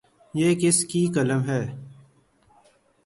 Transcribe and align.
یہ 0.33 0.55
کس 0.55 0.77
کی 0.85 1.01
قلم 1.15 1.41
ہے؟ 1.43 1.61